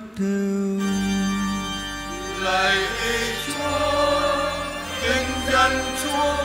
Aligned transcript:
Matthew 0.00 0.80
lạy 2.42 2.78
Chúa 3.46 4.50
kinh 5.02 5.52
dân 5.52 5.72
Chúa. 6.02 6.36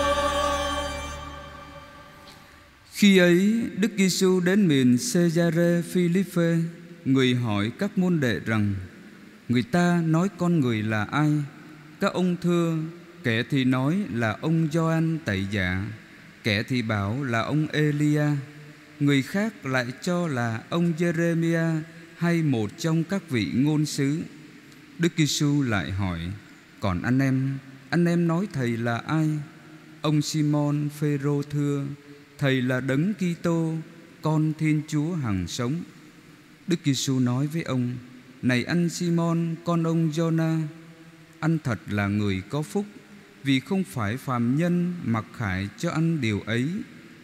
Khi 2.91 3.17
ấy, 3.17 3.61
Đức 3.77 3.91
Giêsu 3.97 4.39
đến 4.39 4.67
miền 4.67 4.97
Caesarea 5.13 5.81
Philippe 5.91 6.57
Người 7.05 7.35
hỏi 7.35 7.71
các 7.79 7.97
môn 7.97 8.19
đệ 8.19 8.39
rằng, 8.45 8.73
Người 9.49 9.63
ta 9.71 10.01
nói 10.05 10.29
con 10.37 10.59
người 10.59 10.83
là 10.83 11.03
ai? 11.03 11.31
Các 12.01 12.13
ông 12.13 12.35
thưa, 12.41 12.77
Kẻ 13.23 13.43
thì 13.49 13.63
nói 13.63 13.97
là 14.13 14.37
ông 14.41 14.67
Gioan 14.71 15.17
tẩy 15.25 15.45
giả, 15.51 15.85
Kẻ 16.43 16.63
thì 16.63 16.81
bảo 16.81 17.23
là 17.23 17.39
ông 17.41 17.67
Elia, 17.67 18.25
Người 18.99 19.21
khác 19.21 19.65
lại 19.65 19.85
cho 20.01 20.27
là 20.27 20.61
ông 20.69 20.93
Jeremia 20.97 21.81
hay 22.25 22.41
một 22.43 22.71
trong 22.77 23.03
các 23.03 23.29
vị 23.29 23.51
ngôn 23.53 23.85
sứ 23.85 24.21
Đức 24.99 25.09
Giêsu 25.17 25.61
lại 25.61 25.91
hỏi 25.91 26.19
Còn 26.79 27.01
anh 27.01 27.19
em 27.19 27.57
Anh 27.89 28.05
em 28.05 28.27
nói 28.27 28.47
thầy 28.53 28.77
là 28.77 28.97
ai 28.97 29.29
Ông 30.01 30.21
Simon 30.21 30.89
Phêrô 30.99 31.41
thưa 31.43 31.85
Thầy 32.37 32.61
là 32.61 32.79
Đấng 32.79 33.13
Kitô, 33.13 33.73
con 34.21 34.53
Thiên 34.59 34.81
Chúa 34.87 35.13
hằng 35.13 35.47
sống. 35.47 35.83
Đức 36.67 36.79
Giêsu 36.83 37.19
nói 37.19 37.47
với 37.47 37.63
ông: 37.63 37.95
Này 38.41 38.63
anh 38.63 38.89
Simon, 38.89 39.55
con 39.65 39.83
ông 39.83 40.11
Jonah, 40.11 40.61
anh 41.39 41.57
thật 41.63 41.79
là 41.89 42.07
người 42.07 42.41
có 42.49 42.61
phúc, 42.61 42.85
vì 43.43 43.59
không 43.59 43.83
phải 43.83 44.17
phàm 44.17 44.57
nhân 44.57 44.93
mặc 45.03 45.25
khải 45.37 45.69
cho 45.77 45.91
anh 45.91 46.21
điều 46.21 46.41
ấy, 46.41 46.69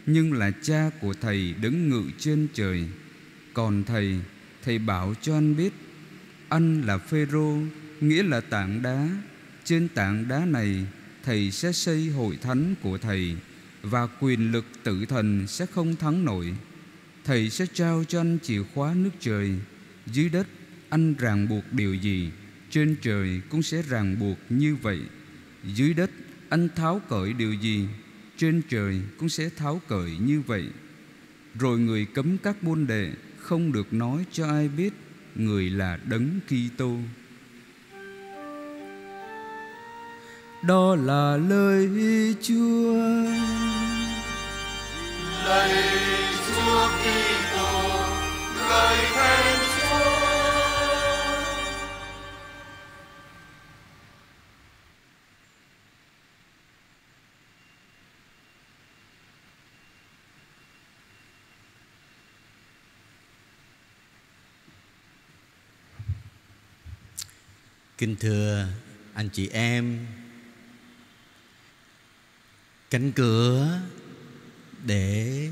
nhưng 0.05 0.33
là 0.33 0.51
cha 0.61 0.89
của 1.01 1.13
thầy 1.21 1.53
đứng 1.53 1.89
ngự 1.89 2.03
trên 2.17 2.47
trời. 2.53 2.87
Còn 3.53 3.83
thầy, 3.83 4.19
thầy 4.63 4.79
bảo 4.79 5.13
cho 5.21 5.33
anh 5.37 5.55
biết, 5.55 5.73
anh 6.49 6.81
là 6.81 6.97
Phêrô, 6.97 7.57
nghĩa 8.01 8.23
là 8.23 8.41
tảng 8.41 8.81
đá. 8.81 9.09
Trên 9.63 9.87
tảng 9.87 10.27
đá 10.27 10.45
này, 10.45 10.85
thầy 11.23 11.51
sẽ 11.51 11.71
xây 11.71 12.09
hội 12.09 12.37
thánh 12.41 12.75
của 12.81 12.97
thầy 12.97 13.35
và 13.81 14.07
quyền 14.19 14.51
lực 14.51 14.65
tự 14.83 15.05
thần 15.05 15.47
sẽ 15.47 15.65
không 15.65 15.95
thắng 15.95 16.25
nổi. 16.25 16.55
Thầy 17.23 17.49
sẽ 17.49 17.65
trao 17.73 18.03
cho 18.03 18.19
anh 18.19 18.37
chìa 18.43 18.63
khóa 18.73 18.93
nước 18.93 19.09
trời. 19.19 19.51
Dưới 20.05 20.29
đất 20.29 20.47
anh 20.89 21.13
ràng 21.13 21.47
buộc 21.49 21.63
điều 21.71 21.93
gì, 21.93 22.31
trên 22.69 22.95
trời 23.01 23.41
cũng 23.49 23.63
sẽ 23.63 23.81
ràng 23.81 24.19
buộc 24.19 24.37
như 24.49 24.75
vậy. 24.75 24.99
Dưới 25.63 25.93
đất 25.93 26.11
anh 26.49 26.69
tháo 26.75 27.01
cởi 27.09 27.33
điều 27.33 27.53
gì, 27.53 27.87
trên 28.37 28.61
trời 28.69 29.01
cũng 29.17 29.29
sẽ 29.29 29.49
tháo 29.49 29.81
cởi 29.87 30.11
như 30.19 30.41
vậy. 30.41 30.65
Rồi 31.59 31.79
người 31.79 32.05
cấm 32.05 32.37
các 32.37 32.63
môn 32.63 32.87
đệ 32.87 33.11
không 33.51 33.71
được 33.71 33.93
nói 33.93 34.25
cho 34.31 34.47
ai 34.47 34.67
biết 34.67 34.93
người 35.35 35.69
là 35.69 35.97
đấng 36.03 36.39
Kitô. 36.47 36.95
Đó 40.63 40.95
là 40.95 41.37
lời 41.49 41.89
Chúa. 42.41 42.93
lạy 45.45 45.83
Chúa 46.47 46.87
Kitô 47.03 47.89
lời 48.69 48.97
khen 49.13 49.60
Kính 68.01 68.15
thưa 68.19 68.67
anh 69.13 69.29
chị 69.29 69.47
em, 69.47 70.07
Cánh 72.89 73.11
cửa 73.11 73.79
để 74.85 75.49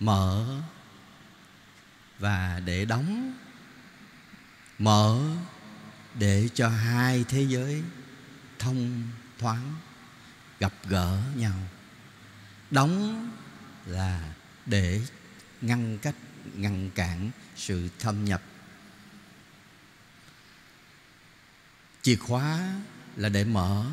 mở 0.00 0.60
và 2.18 2.60
để 2.64 2.84
đóng, 2.84 3.34
Mở 4.78 5.20
để 6.18 6.48
cho 6.54 6.68
hai 6.68 7.24
thế 7.28 7.42
giới 7.42 7.82
thông 8.58 9.02
thoáng, 9.38 9.74
gặp 10.60 10.72
gỡ 10.88 11.18
nhau. 11.36 11.58
Đóng 12.70 13.30
là 13.86 14.34
để 14.66 15.00
ngăn 15.60 15.98
cách, 15.98 16.16
ngăn 16.54 16.90
cản 16.94 17.30
sự 17.56 17.88
thâm 17.98 18.24
nhập 18.24 18.42
chìa 22.02 22.16
khóa 22.16 22.74
là 23.16 23.28
để 23.28 23.44
mở 23.44 23.84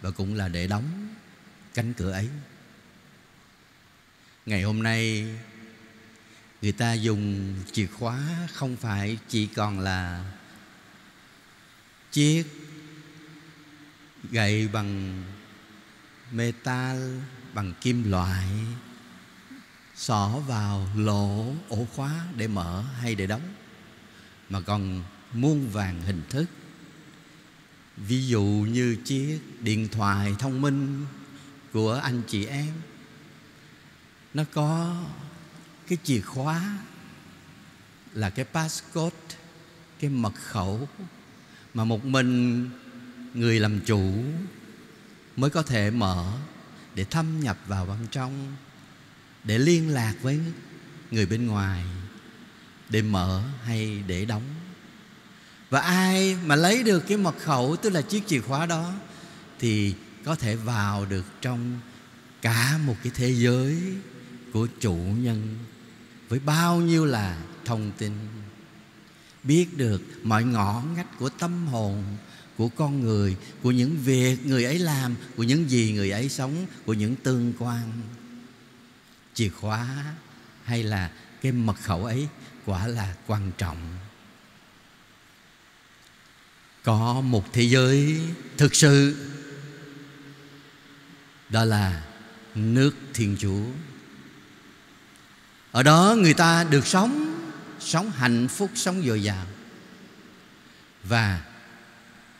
và 0.00 0.10
cũng 0.10 0.34
là 0.34 0.48
để 0.48 0.66
đóng 0.66 1.08
cánh 1.74 1.94
cửa 1.94 2.12
ấy. 2.12 2.28
Ngày 4.46 4.62
hôm 4.62 4.82
nay, 4.82 5.26
người 6.62 6.72
ta 6.72 6.92
dùng 6.92 7.54
chìa 7.72 7.86
khóa 7.86 8.20
không 8.52 8.76
phải 8.76 9.18
chỉ 9.28 9.46
còn 9.46 9.80
là 9.80 10.32
chiếc 12.12 12.44
gậy 14.30 14.68
bằng 14.68 15.22
metal, 16.32 16.98
bằng 17.54 17.74
kim 17.80 18.10
loại, 18.10 18.48
xỏ 19.94 20.28
vào 20.28 20.88
lỗ 20.96 21.54
ổ 21.68 21.86
khóa 21.94 22.26
để 22.36 22.48
mở 22.48 22.82
hay 23.00 23.14
để 23.14 23.26
đóng, 23.26 23.54
mà 24.48 24.60
còn 24.60 25.04
muôn 25.32 25.68
vàng 25.68 26.02
hình 26.02 26.22
thức 26.30 26.46
ví 27.96 28.26
dụ 28.26 28.42
như 28.70 28.96
chiếc 29.04 29.40
điện 29.60 29.88
thoại 29.88 30.34
thông 30.38 30.60
minh 30.60 31.06
của 31.72 31.92
anh 31.94 32.22
chị 32.28 32.46
em, 32.46 32.72
nó 34.34 34.44
có 34.52 34.96
cái 35.88 35.98
chìa 36.04 36.20
khóa 36.20 36.78
là 38.12 38.30
cái 38.30 38.44
passcode, 38.44 39.16
cái 40.00 40.10
mật 40.10 40.34
khẩu 40.34 40.88
mà 41.74 41.84
một 41.84 42.04
mình 42.04 42.70
người 43.34 43.60
làm 43.60 43.80
chủ 43.80 44.24
mới 45.36 45.50
có 45.50 45.62
thể 45.62 45.90
mở 45.90 46.32
để 46.94 47.04
thâm 47.04 47.40
nhập 47.40 47.58
vào 47.66 47.86
bên 47.86 48.06
trong, 48.10 48.56
để 49.44 49.58
liên 49.58 49.88
lạc 49.88 50.14
với 50.22 50.40
người 51.10 51.26
bên 51.26 51.46
ngoài 51.46 51.84
để 52.88 53.02
mở 53.02 53.42
hay 53.64 54.02
để 54.06 54.24
đóng 54.24 54.61
và 55.72 55.80
ai 55.80 56.36
mà 56.44 56.56
lấy 56.56 56.82
được 56.82 57.00
cái 57.08 57.16
mật 57.16 57.34
khẩu, 57.38 57.76
tức 57.76 57.90
là 57.90 58.02
chiếc 58.02 58.26
chìa 58.26 58.40
khóa 58.40 58.66
đó, 58.66 58.92
thì 59.58 59.94
có 60.24 60.34
thể 60.34 60.56
vào 60.56 61.06
được 61.06 61.24
trong 61.40 61.80
cả 62.42 62.78
một 62.86 62.96
cái 63.02 63.12
thế 63.14 63.34
giới 63.34 63.82
của 64.52 64.66
chủ 64.80 64.94
nhân 64.94 65.58
với 66.28 66.38
bao 66.38 66.80
nhiêu 66.80 67.04
là 67.04 67.38
thông 67.64 67.92
tin. 67.98 68.12
Biết 69.42 69.76
được 69.76 70.02
mọi 70.22 70.44
ngõ 70.44 70.82
ngách 70.96 71.18
của 71.18 71.28
tâm 71.28 71.66
hồn 71.66 72.04
của 72.56 72.68
con 72.68 73.00
người, 73.00 73.36
của 73.62 73.70
những 73.70 73.96
việc 73.96 74.46
người 74.46 74.64
ấy 74.64 74.78
làm, 74.78 75.14
của 75.36 75.42
những 75.42 75.70
gì 75.70 75.92
người 75.92 76.10
ấy 76.10 76.28
sống, 76.28 76.66
của 76.86 76.92
những 76.92 77.16
tương 77.16 77.52
quan. 77.58 77.92
Chìa 79.34 79.48
khóa 79.48 80.14
hay 80.64 80.82
là 80.82 81.12
cái 81.42 81.52
mật 81.52 81.76
khẩu 81.82 82.04
ấy 82.04 82.28
quả 82.66 82.86
là 82.86 83.14
quan 83.26 83.52
trọng 83.58 83.78
có 86.82 87.20
một 87.20 87.52
thế 87.52 87.62
giới 87.62 88.20
thực 88.56 88.74
sự. 88.74 89.16
Đó 91.48 91.64
là 91.64 92.02
nước 92.54 92.94
thiên 93.14 93.36
chúa. 93.38 93.64
Ở 95.72 95.82
đó 95.82 96.16
người 96.18 96.34
ta 96.34 96.64
được 96.64 96.86
sống 96.86 97.38
sống 97.80 98.10
hạnh 98.10 98.48
phúc, 98.48 98.70
sống 98.74 99.02
dồi 99.06 99.22
dào. 99.22 99.46
Và 101.04 101.42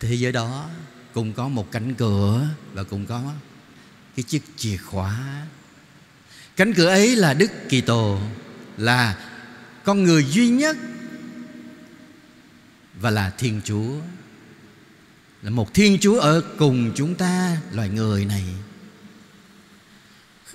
thế 0.01 0.15
giới 0.15 0.33
đó 0.33 0.69
cũng 1.13 1.33
có 1.33 1.49
một 1.49 1.73
cánh 1.73 1.95
cửa 1.95 2.49
và 2.73 2.85
cũng 2.85 3.07
có 3.07 3.33
cái 4.17 4.23
chiếc 4.23 4.43
chìa 4.57 4.77
khóa. 4.77 5.47
Cánh 6.57 6.75
cửa 6.75 6.87
ấy 6.87 7.17
là 7.17 7.35
đức 7.35 7.51
kitô, 7.69 8.21
là 8.77 9.29
con 9.85 10.05
người 10.05 10.25
duy 10.25 10.49
nhất 10.49 10.77
và 13.01 13.11
là 13.11 13.31
thiên 13.31 13.61
chúa 13.65 13.95
là 15.43 15.51
một 15.51 15.75
thiên 15.75 15.99
chúa 16.01 16.21
ở 16.21 16.43
cùng 16.59 16.93
chúng 16.95 17.15
ta, 17.15 17.57
loài 17.73 17.89
người 17.89 18.25
này. 18.25 18.45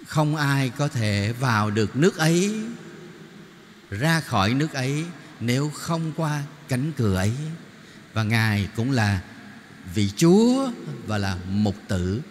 Không 0.07 0.36
ai 0.36 0.72
có 0.78 0.88
thể 0.88 1.34
vào 1.39 1.72
được 1.72 1.95
nước 1.95 2.18
ấy, 2.18 2.56
ra 3.89 4.19
khỏi 4.19 4.54
nước 4.54 4.74
ấy 4.74 5.06
nếu 5.39 5.69
không 5.69 6.12
qua 6.16 6.44
cánh 6.68 6.92
cửa 6.98 7.16
ấy. 7.16 7.31
Và 8.13 8.24
ngài 8.24 8.69
cũng 8.75 8.92
là 8.92 9.22
vị 9.95 10.10
chúa 10.16 10.72
và 11.06 11.18
là 11.18 11.38
mục 11.50 11.75
tử 11.88 12.22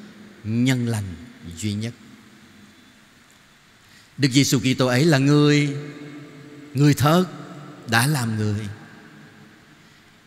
nhân 0.44 0.88
lành 0.88 1.14
duy 1.56 1.74
nhất. 1.74 1.92
Đức 4.18 4.28
giêsu 4.32 4.58
kitô 4.60 4.86
ấy 4.86 5.04
là 5.04 5.18
người 5.18 5.76
người 6.74 6.94
thật 6.94 7.24
đã 7.90 8.06
làm 8.06 8.36
người. 8.36 8.68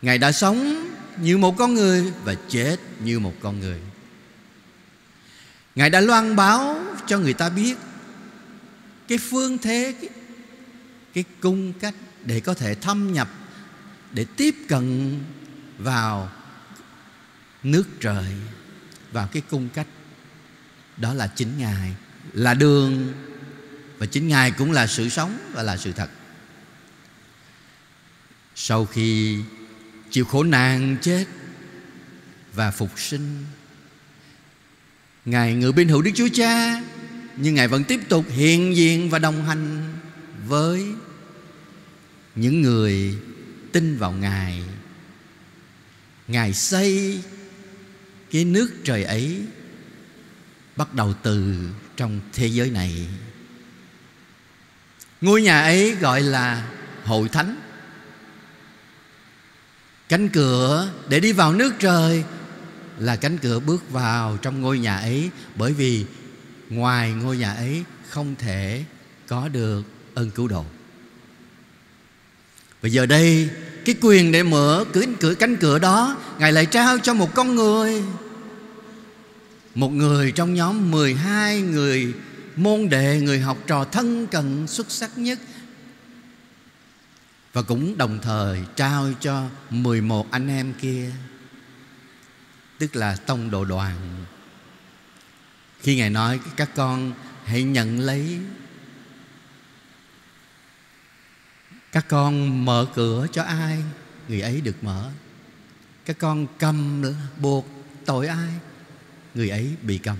Ngài 0.01 0.17
đã 0.17 0.31
sống 0.31 0.78
như 1.21 1.37
một 1.37 1.57
con 1.57 1.73
người 1.73 2.13
và 2.23 2.35
chết 2.49 2.77
như 3.03 3.19
một 3.19 3.33
con 3.41 3.59
người. 3.59 3.79
Ngài 5.75 5.89
đã 5.89 6.01
loan 6.01 6.35
báo 6.35 6.81
cho 7.07 7.19
người 7.19 7.33
ta 7.33 7.49
biết 7.49 7.77
cái 9.07 9.17
phương 9.17 9.57
thế 9.57 9.95
cái, 10.01 10.09
cái 11.13 11.23
cung 11.39 11.73
cách 11.73 11.95
để 12.25 12.39
có 12.39 12.53
thể 12.53 12.75
thâm 12.75 13.13
nhập 13.13 13.29
để 14.11 14.25
tiếp 14.37 14.55
cận 14.67 15.19
vào 15.77 16.31
nước 17.63 17.83
trời 17.99 18.33
vào 19.11 19.27
cái 19.27 19.41
cung 19.49 19.69
cách 19.69 19.87
đó 20.97 21.13
là 21.13 21.27
chính 21.27 21.57
ngài 21.57 21.95
là 22.33 22.53
đường 22.53 23.13
và 23.97 24.05
chính 24.05 24.27
ngài 24.27 24.51
cũng 24.51 24.71
là 24.71 24.87
sự 24.87 25.09
sống 25.09 25.37
và 25.53 25.63
là 25.63 25.77
sự 25.77 25.91
thật 25.91 26.09
sau 28.55 28.85
khi 28.85 29.37
chịu 30.11 30.25
khổ 30.25 30.43
nạn 30.43 30.97
chết 31.01 31.25
và 32.53 32.71
phục 32.71 32.99
sinh. 32.99 33.45
Ngài 35.25 35.53
ngự 35.53 35.71
bên 35.71 35.87
hữu 35.87 36.01
đức 36.01 36.11
chúa 36.15 36.27
cha, 36.33 36.81
nhưng 37.37 37.55
ngài 37.55 37.67
vẫn 37.67 37.83
tiếp 37.83 37.99
tục 38.09 38.25
hiện 38.29 38.75
diện 38.75 39.09
và 39.09 39.19
đồng 39.19 39.45
hành 39.45 39.93
với 40.47 40.85
những 42.35 42.61
người 42.61 43.15
tin 43.71 43.97
vào 43.97 44.11
ngài. 44.11 44.63
Ngài 46.27 46.53
xây 46.53 47.21
cái 48.31 48.45
nước 48.45 48.71
trời 48.83 49.03
ấy 49.03 49.41
bắt 50.75 50.93
đầu 50.93 51.13
từ 51.23 51.55
trong 51.97 52.19
thế 52.33 52.47
giới 52.47 52.69
này. 52.69 53.07
Ngôi 55.21 55.41
nhà 55.41 55.61
ấy 55.61 55.95
gọi 55.95 56.21
là 56.21 56.69
hội 57.03 57.29
thánh 57.29 57.55
cánh 60.09 60.29
cửa 60.29 60.91
để 61.09 61.19
đi 61.19 61.31
vào 61.31 61.53
nước 61.53 61.73
trời 61.79 62.23
là 62.97 63.15
cánh 63.15 63.37
cửa 63.37 63.59
bước 63.59 63.91
vào 63.91 64.37
trong 64.41 64.61
ngôi 64.61 64.79
nhà 64.79 64.97
ấy 64.97 65.29
bởi 65.55 65.73
vì 65.73 66.05
ngoài 66.69 67.11
ngôi 67.11 67.37
nhà 67.37 67.53
ấy 67.53 67.83
không 68.09 68.35
thể 68.39 68.83
có 69.27 69.47
được 69.47 69.81
ơn 70.13 70.31
cứu 70.31 70.47
độ. 70.47 70.65
Và 72.81 72.89
giờ 72.89 73.05
đây 73.05 73.49
cái 73.85 73.95
quyền 74.01 74.31
để 74.31 74.43
mở 74.43 74.85
cửa, 74.93 75.01
cửa 75.19 75.33
cánh 75.33 75.55
cửa 75.57 75.79
đó 75.79 76.17
Ngài 76.39 76.51
lại 76.51 76.65
trao 76.65 76.97
cho 76.99 77.13
một 77.13 77.33
con 77.33 77.55
người 77.55 78.03
Một 79.75 79.89
người 79.89 80.31
trong 80.31 80.53
nhóm 80.53 80.91
12 80.91 81.61
người 81.61 82.13
môn 82.55 82.89
đệ 82.89 83.19
Người 83.21 83.39
học 83.39 83.57
trò 83.67 83.83
thân 83.83 84.27
cận 84.27 84.67
xuất 84.67 84.91
sắc 84.91 85.17
nhất. 85.17 85.39
Và 87.53 87.61
cũng 87.61 87.97
đồng 87.97 88.19
thời 88.21 88.59
trao 88.75 89.07
cho 89.19 89.49
11 89.69 90.31
anh 90.31 90.47
em 90.47 90.73
kia. 90.73 91.11
Tức 92.79 92.95
là 92.95 93.15
tông 93.15 93.51
đồ 93.51 93.65
đoàn. 93.65 94.25
Khi 95.79 95.95
Ngài 95.95 96.09
nói, 96.09 96.39
các 96.55 96.69
con 96.75 97.13
hãy 97.45 97.63
nhận 97.63 97.99
lấy. 97.99 98.39
Các 101.91 102.05
con 102.07 102.65
mở 102.65 102.87
cửa 102.95 103.27
cho 103.31 103.43
ai? 103.43 103.83
Người 104.27 104.41
ấy 104.41 104.61
được 104.61 104.83
mở. 104.83 105.11
Các 106.05 106.17
con 106.19 106.47
cầm 106.59 107.03
buộc 107.41 107.67
tội 108.05 108.27
ai? 108.27 108.49
Người 109.35 109.49
ấy 109.49 109.75
bị 109.81 109.97
cầm. 109.97 110.17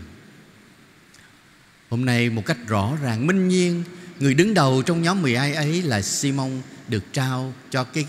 Hôm 1.90 2.06
nay 2.06 2.30
một 2.30 2.46
cách 2.46 2.58
rõ 2.68 2.96
ràng, 3.02 3.28
minh 3.28 3.48
nhiên, 3.48 3.84
người 4.20 4.34
đứng 4.34 4.54
đầu 4.54 4.82
trong 4.82 5.02
nhóm 5.02 5.22
12 5.22 5.54
ấy 5.54 5.82
là 5.82 6.02
Simon 6.02 6.62
được 6.90 7.04
trao 7.14 7.54
cho 7.70 7.84
cái 7.84 8.06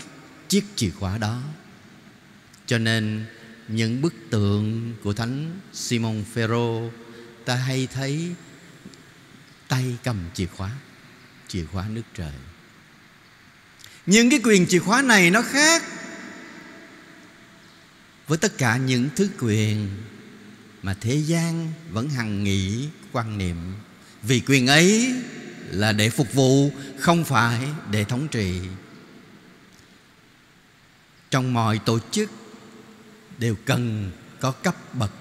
chiếc 0.47 0.63
chìa 0.75 0.89
khóa 0.89 1.17
đó. 1.17 1.41
Cho 2.65 2.77
nên, 2.77 3.25
những 3.67 4.01
bức 4.01 4.13
tượng 4.29 4.93
của 5.03 5.13
thánh 5.13 5.59
Simon 5.73 6.23
Phêrô, 6.33 6.89
ta 7.45 7.55
hay 7.55 7.87
thấy 7.93 8.35
tay 9.67 9.97
cầm 10.03 10.17
chìa 10.33 10.45
khóa 10.45 10.71
chìa 11.47 11.65
khóa 11.65 11.87
nước 11.89 12.01
trời. 12.17 12.33
Nhưng 14.05 14.29
cái 14.29 14.39
quyền 14.43 14.67
chìa 14.67 14.79
khóa 14.79 15.01
này 15.01 15.31
nó 15.31 15.41
khác 15.41 15.83
với 18.27 18.37
tất 18.37 18.57
cả 18.57 18.77
những 18.77 19.09
thứ 19.15 19.29
quyền 19.39 19.87
mà 20.83 20.93
thế 21.01 21.15
gian 21.15 21.73
vẫn 21.91 22.09
hằng 22.09 22.43
nghĩ, 22.43 22.89
quan 23.11 23.37
niệm. 23.37 23.57
Vì 24.23 24.39
quyền 24.39 24.67
ấy 24.67 25.15
là 25.71 25.91
để 25.91 26.09
phục 26.09 26.33
vụ, 26.33 26.71
không 26.99 27.23
phải 27.23 27.59
để 27.91 28.03
thống 28.03 28.27
trị. 28.27 28.59
Trong 31.31 31.53
mọi 31.53 31.79
tổ 31.85 31.99
chức 32.11 32.31
đều 33.37 33.55
cần 33.65 34.11
có 34.39 34.51
cấp 34.51 34.75
bậc, 34.93 35.11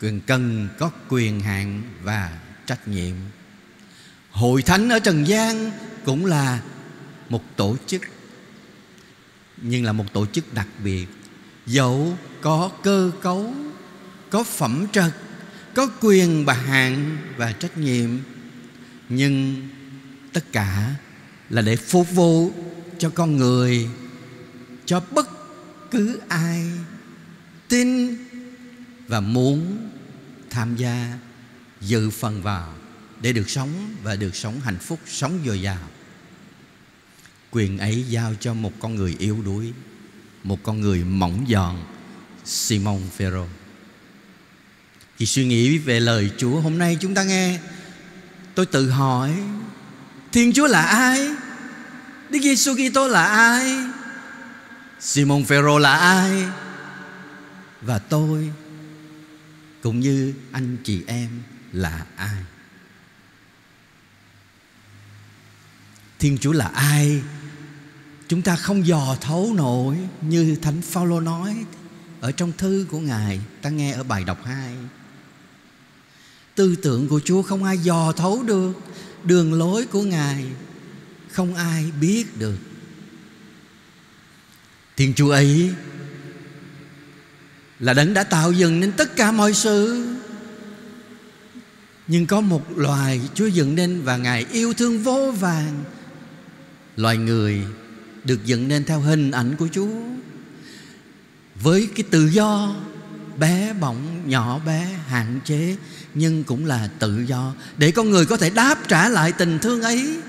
quyền 0.00 0.20
cần 0.20 0.68
có 0.78 0.90
quyền 1.08 1.40
hạn 1.40 1.82
và 2.02 2.38
trách 2.66 2.88
nhiệm. 2.88 3.14
Hội 4.30 4.62
thánh 4.62 4.88
ở 4.88 4.98
trần 4.98 5.26
gian 5.26 5.70
cũng 6.04 6.26
là 6.26 6.60
một 7.28 7.42
tổ 7.56 7.76
chức, 7.86 8.02
nhưng 9.56 9.84
là 9.84 9.92
một 9.92 10.12
tổ 10.12 10.26
chức 10.26 10.54
đặc 10.54 10.68
biệt. 10.84 11.06
Dẫu 11.66 12.18
có 12.40 12.70
cơ 12.82 13.10
cấu, 13.22 13.54
có 14.30 14.44
phẩm 14.44 14.86
trật 14.92 15.12
có 15.74 15.90
quyền 16.00 16.46
bà 16.46 16.54
hạn, 16.54 17.16
và 17.36 17.52
trách 17.52 17.78
nhiệm 17.78 18.10
nhưng 19.08 19.68
tất 20.32 20.52
cả 20.52 20.94
là 21.50 21.62
để 21.62 21.76
phục 21.76 22.10
vụ 22.10 22.52
cho 22.98 23.10
con 23.10 23.36
người, 23.36 23.88
cho 24.86 25.00
bất 25.10 25.28
cứ 25.90 26.20
ai 26.28 26.70
tin 27.68 28.16
và 29.08 29.20
muốn 29.20 29.88
tham 30.50 30.76
gia 30.76 31.18
dự 31.80 32.10
phần 32.10 32.42
vào 32.42 32.74
để 33.20 33.32
được 33.32 33.50
sống 33.50 33.94
và 34.02 34.16
được 34.16 34.36
sống 34.36 34.60
hạnh 34.60 34.78
phúc, 34.78 35.00
sống 35.06 35.38
dồi 35.46 35.62
dào. 35.62 35.88
Quyền 37.50 37.78
ấy 37.78 38.04
giao 38.08 38.34
cho 38.40 38.54
một 38.54 38.72
con 38.78 38.94
người 38.94 39.16
yếu 39.18 39.42
đuối, 39.44 39.72
một 40.44 40.62
con 40.62 40.80
người 40.80 41.04
mỏng 41.04 41.46
giòn 41.48 41.76
Simon 42.44 43.00
Phêrô 43.16 43.46
khi 45.16 45.26
suy 45.26 45.44
nghĩ 45.46 45.78
về 45.78 46.00
lời 46.00 46.30
Chúa 46.38 46.60
hôm 46.60 46.78
nay 46.78 46.96
chúng 47.00 47.14
ta 47.14 47.24
nghe 47.24 47.58
tôi 48.56 48.66
tự 48.66 48.90
hỏi, 48.90 49.42
Thiên 50.32 50.52
Chúa 50.52 50.66
là 50.66 50.82
ai? 50.82 51.28
Đức 52.30 52.38
Giêsu 52.42 52.74
Kitô 52.74 53.08
là 53.08 53.24
ai? 53.24 53.76
Simon 55.00 55.44
Phêrô 55.44 55.78
là 55.78 55.96
ai? 55.96 56.44
Và 57.82 57.98
tôi, 57.98 58.52
cũng 59.82 60.00
như 60.00 60.34
anh 60.52 60.76
chị 60.84 61.02
em, 61.06 61.28
là 61.72 62.06
ai? 62.16 62.42
Thiên 66.18 66.38
Chúa 66.38 66.52
là 66.52 66.66
ai? 66.74 67.22
Chúng 68.28 68.42
ta 68.42 68.56
không 68.56 68.86
dò 68.86 69.16
thấu 69.20 69.52
nổi 69.56 69.98
Như 70.20 70.56
Thánh 70.62 70.82
Phaolô 70.82 71.20
nói 71.20 71.64
Ở 72.20 72.32
trong 72.32 72.52
thư 72.58 72.86
của 72.90 73.00
Ngài. 73.00 73.40
Ta 73.62 73.70
nghe 73.70 73.92
ở 73.92 74.02
bài 74.02 74.24
đọc 74.24 74.38
2 74.44 74.74
Tư 76.56 76.76
tưởng 76.76 77.08
của 77.08 77.20
Chúa 77.24 77.42
không 77.42 77.64
ai 77.64 77.78
dò 77.78 78.12
thấu 78.12 78.42
được. 78.42 78.72
Đường 79.24 79.54
lối 79.54 79.86
của 79.86 80.02
Ngài 80.02 80.44
Không 81.30 81.54
ai 81.54 81.84
biết 82.00 82.38
được. 82.38 82.56
Thiên 84.96 85.14
Chúa 85.14 85.30
ấy 85.30 85.70
Là 87.80 87.94
đấng 87.94 88.14
đã 88.14 88.24
tạo 88.24 88.52
dựng 88.52 88.80
nên 88.80 88.92
tất 88.92 89.16
cả 89.16 89.32
mọi 89.32 89.54
sự. 89.54 90.06
Nhưng 92.06 92.26
có 92.26 92.40
một 92.40 92.78
loài 92.78 93.20
Chúa 93.34 93.46
dựng 93.46 93.74
nên 93.74 94.02
Và 94.02 94.16
Ngài 94.16 94.46
yêu 94.52 94.72
thương 94.72 95.02
vô 95.02 95.32
vàng. 95.40 95.84
Loài 96.96 97.16
người 97.16 97.62
được 98.24 98.44
dựng 98.44 98.68
nên 98.68 98.84
theo 98.84 99.00
hình 99.00 99.30
ảnh 99.30 99.56
của 99.58 99.68
Chúa. 99.72 99.88
Với 101.62 101.88
cái 101.94 102.04
tự 102.10 102.26
do 102.26 102.74
bé 103.38 103.72
bỏng, 103.80 104.22
nhỏ 104.26 104.60
bé, 104.66 104.88
hạn 105.06 105.40
chế 105.44 105.76
Nhưng 106.14 106.44
cũng 106.44 106.66
là 106.66 106.88
tự 106.98 107.20
do 107.26 107.52
Để 107.78 107.90
con 107.90 108.10
người 108.10 108.26
có 108.26 108.36
thể 108.36 108.50
đáp 108.50 108.78
trả 108.88 109.08
lại 109.08 109.32
tình 109.32 109.58
thương 109.58 109.82
ấy. 109.82 110.20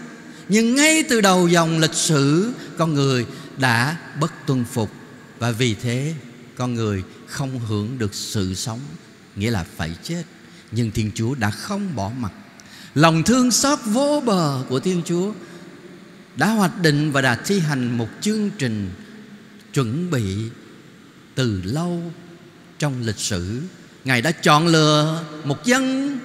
Nhưng 0.49 0.75
ngay 0.75 1.03
từ 1.09 1.21
đầu 1.21 1.47
dòng 1.47 1.79
lịch 1.79 1.93
sử 1.93 2.53
Con 2.77 2.93
người 2.93 3.25
đã 3.57 3.97
bất 4.19 4.33
tuân 4.45 4.65
phục 4.65 4.91
Và 5.39 5.51
vì 5.51 5.73
thế 5.73 6.13
con 6.55 6.73
người 6.73 7.03
không 7.27 7.59
hưởng 7.59 7.97
được 7.97 8.13
sự 8.13 8.53
sống 8.53 8.79
Nghĩa 9.35 9.51
là 9.51 9.65
phải 9.77 9.91
chết. 10.03 10.23
Nhưng 10.71 10.91
Thiên 10.91 11.11
Chúa 11.15 11.35
đã 11.35 11.51
không 11.51 11.95
bỏ 11.95 12.11
mặt 12.17 12.31
Lòng 12.95 13.23
thương 13.23 13.51
xót 13.51 13.79
vô 13.85 14.23
bờ 14.25 14.63
của 14.69 14.79
Thiên 14.79 15.01
Chúa 15.05 15.33
đã 16.37 16.47
hoạch 16.47 16.81
định 16.81 17.11
và 17.11 17.21
đã 17.21 17.35
thi 17.35 17.59
hành 17.59 17.97
một 17.97 18.07
chương 18.21 18.49
trình 18.57 18.89
chuẩn 19.73 20.11
bị 20.11 20.23
từ 21.35 21.61
lâu 21.63 22.11
trong 22.79 22.93
lịch 23.01 23.19
sử. 23.19 23.62
Ngài 24.05 24.22
đã 24.22 24.31
chọn 24.31 24.67
lựa 24.67 25.24
một 25.43 25.65
dân, 25.65 26.19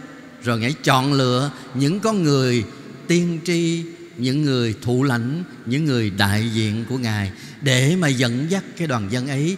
rồi 0.44 0.58
ngài 0.58 0.72
chọn 0.72 1.12
lựa 1.12 1.50
những 1.74 2.00
con 2.00 2.22
người 2.22 2.64
tiên 3.06 3.40
tri, 3.44 3.84
những 4.16 4.42
người 4.42 4.74
thụ 4.82 5.02
lãnh, 5.02 5.44
những 5.66 5.84
người 5.84 6.10
đại 6.10 6.50
diện 6.54 6.84
của 6.88 6.98
ngài 6.98 7.32
để 7.60 7.96
mà 7.96 8.08
dẫn 8.08 8.46
dắt 8.48 8.64
cái 8.76 8.88
đoàn 8.88 9.08
dân 9.12 9.28
ấy 9.28 9.56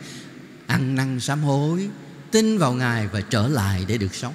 ăn 0.67 0.95
năn 0.95 1.21
sám 1.21 1.41
hối, 1.41 1.89
tin 2.31 2.59
vào 2.59 2.73
ngài 2.73 3.07
và 3.07 3.21
trở 3.21 3.49
lại 3.49 3.85
để 3.89 3.99
được 3.99 4.15
sống. 4.15 4.35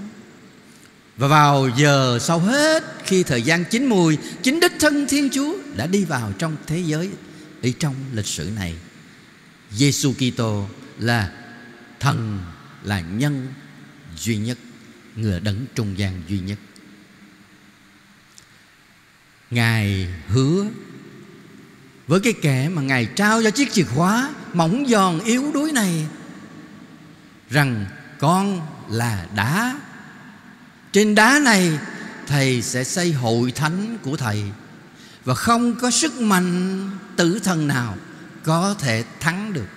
Và 1.18 1.28
vào 1.28 1.70
giờ 1.78 2.20
sau 2.22 2.40
hết, 2.40 2.84
khi 3.06 3.24
thời 3.24 3.42
gian 3.42 3.64
chín 3.72 3.86
mùi, 3.86 4.18
chính 4.44 4.60
đích 4.60 4.72
thân 4.80 5.06
thiên 5.10 5.30
chúa 5.30 5.56
đã 5.76 5.88
đi 5.88 6.06
vào 6.06 6.34
trong 6.38 6.56
thế 6.68 6.84
giới 6.86 7.10
ở 7.64 7.70
trong 7.80 7.96
lịch 8.14 8.26
sử 8.26 8.50
này. 8.56 8.76
Giêsu 9.72 10.14
Kitô 10.14 10.68
là 11.00 11.32
thần 12.00 12.40
là 12.84 13.00
nhân 13.00 13.54
duy 14.18 14.38
nhất 14.38 14.58
người 15.16 15.40
đấng 15.40 15.66
trung 15.76 15.98
gian 15.98 16.22
duy 16.28 16.40
nhất. 16.40 16.60
Ngài 19.52 20.08
hứa, 20.28 20.66
với 22.08 22.20
cái 22.20 22.34
kẻ 22.42 22.70
mà 22.70 22.82
ngài 22.82 23.06
trao 23.06 23.44
cho 23.44 23.52
chiếc 23.52 23.72
chìa 23.72 23.84
khóa 23.84 24.34
mỏng 24.54 24.86
giòn 24.88 25.20
yếu 25.20 25.52
đuối 25.54 25.72
này, 25.72 26.08
rằng 27.50 27.86
con 28.20 28.68
là 28.90 29.28
đá. 29.36 29.80
Trên 30.92 31.16
đá 31.16 31.40
này, 31.44 31.80
thầy 32.28 32.62
sẽ 32.62 32.84
xây 32.84 33.14
hội 33.14 33.52
thánh 33.52 33.98
của 34.02 34.18
thầy, 34.18 34.44
và 35.26 35.36
không 35.36 35.76
có 35.76 35.92
sức 35.92 36.22
mạnh 36.22 36.90
tử 37.16 37.40
thần 37.44 37.68
nào 37.68 37.98
có 38.44 38.76
thể 38.80 39.04
thắng 39.20 39.54
được 39.54 39.68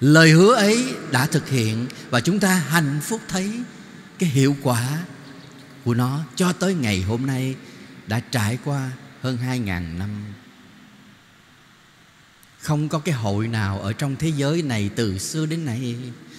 lời 0.00 0.30
hứa 0.30 0.54
ấy 0.54 0.94
đã 1.10 1.26
thực 1.26 1.48
hiện 1.48 1.86
và 2.10 2.20
chúng 2.20 2.40
ta 2.40 2.54
hạnh 2.54 3.00
phúc 3.02 3.20
thấy 3.28 3.62
cái 4.18 4.28
hiệu 4.28 4.56
quả 4.62 4.98
của 5.84 5.94
nó 5.94 6.20
cho 6.36 6.52
tới 6.52 6.74
ngày 6.74 7.02
hôm 7.02 7.26
nay 7.26 7.54
đã 8.06 8.20
trải 8.20 8.58
qua 8.64 8.90
hơn 9.22 9.36
hai 9.36 9.58
ngàn 9.58 9.98
năm. 9.98 10.10
Không 12.58 12.88
có 12.88 12.98
cái 12.98 13.14
hội 13.14 13.48
nào 13.48 13.80
ở 13.80 13.92
trong 13.92 14.16
thế 14.16 14.32
giới 14.36 14.62
này 14.62 14.90
từ 14.96 15.18
xưa 15.18 15.46
đến 15.46 15.64
nay 15.64 15.96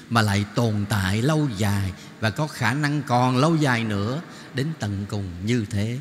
mà 0.10 0.22
lại 0.22 0.46
tồn 0.56 0.86
tại 0.90 1.22
lâu 1.22 1.48
dài 1.58 1.94
và 2.20 2.30
có 2.30 2.48
khả 2.48 2.74
năng 2.74 3.02
còn 3.04 3.38
lâu 3.38 3.56
dài 3.56 3.84
nữa 3.84 4.22
đến 4.54 4.68
tận 4.80 5.06
cùng 5.10 5.26
như 5.46 5.66
thế. 5.70 6.00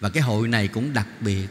Và 0.00 0.08
cái 0.08 0.22
hội 0.22 0.48
này 0.48 0.68
cũng 0.68 0.92
đặc 0.92 1.08
biệt, 1.20 1.46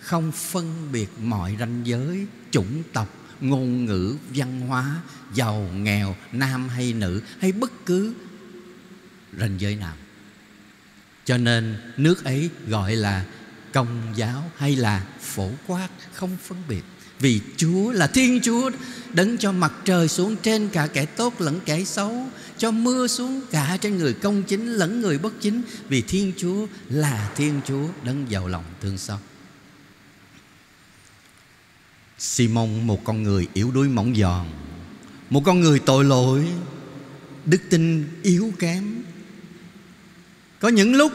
không 0.00 0.32
phân 0.32 0.92
biệt 0.92 1.08
mọi 1.20 1.56
ranh 1.60 1.86
giới, 1.86 2.26
chủng 2.50 2.82
tộc 2.92 3.17
ngôn 3.40 3.84
ngữ, 3.84 4.16
văn 4.34 4.60
hóa, 4.60 5.00
giàu, 5.34 5.70
nghèo, 5.74 6.16
nam 6.32 6.68
hay 6.68 6.92
nữ, 6.92 7.22
hay 7.38 7.52
bất 7.52 7.72
cứ 7.86 8.14
ranh 9.40 9.60
giới 9.60 9.76
nào. 9.76 9.96
Cho 11.24 11.38
nên 11.38 11.76
nước 11.96 12.24
ấy 12.24 12.50
gọi 12.66 12.96
là 12.96 13.24
công 13.72 14.12
giáo 14.16 14.50
hay 14.56 14.76
là 14.76 15.06
phổ 15.20 15.50
quát, 15.66 15.88
không 16.12 16.36
phân 16.42 16.58
biệt. 16.68 16.82
Vì 17.20 17.40
Chúa 17.56 17.92
là 17.92 18.06
Thiên 18.06 18.40
Chúa, 18.42 18.70
Đấng 19.12 19.38
cho 19.38 19.52
mặt 19.52 19.72
trời 19.84 20.08
xuống 20.08 20.36
trên 20.36 20.68
cả 20.68 20.86
kẻ 20.86 21.04
tốt 21.04 21.40
lẫn 21.40 21.60
kẻ 21.64 21.84
xấu, 21.84 22.26
Cho 22.58 22.70
mưa 22.70 23.06
xuống 23.06 23.40
cả 23.50 23.78
trên 23.80 23.98
người 23.98 24.12
công 24.12 24.42
chính 24.42 24.66
lẫn 24.72 25.00
người 25.00 25.18
bất 25.18 25.40
chính. 25.40 25.62
Vì 25.88 26.02
Thiên 26.02 26.32
Chúa 26.36 26.66
là 26.88 27.30
Thiên 27.36 27.60
Chúa, 27.66 27.88
Đấng 28.04 28.30
giàu 28.30 28.48
lòng 28.48 28.64
thương 28.80 28.98
xót. 28.98 29.18
Simon, 32.18 32.86
một 32.86 33.04
con 33.04 33.22
người 33.22 33.48
yếu 33.54 33.70
đuối 33.70 33.88
mỏng 33.88 34.14
giòn 34.16 34.46
Một 35.30 35.42
con 35.44 35.60
người 35.60 35.78
tội 35.78 36.04
lỗi, 36.04 36.46
Đức 37.46 37.60
tin 37.70 38.08
yếu 38.22 38.52
kém. 38.58 39.02
Có 40.60 40.68
những 40.68 40.94
lúc, 40.94 41.12